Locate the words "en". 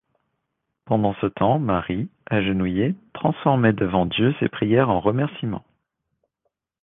4.89-4.99